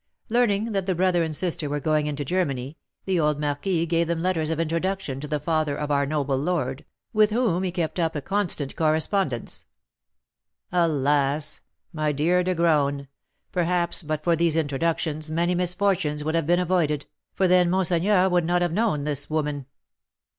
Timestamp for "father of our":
5.39-6.07